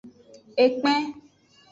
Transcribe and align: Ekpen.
Ekpen. 0.63 1.03